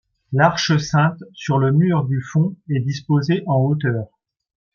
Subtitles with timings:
[0.33, 4.07] L'Arche Sainte sur le mur du fond est disposée en hauteur.